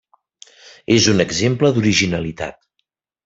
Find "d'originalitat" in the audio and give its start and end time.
1.75-2.59